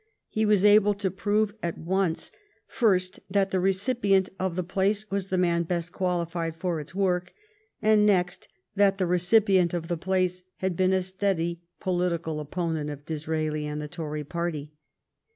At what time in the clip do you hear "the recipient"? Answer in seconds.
3.51-4.29, 8.97-9.75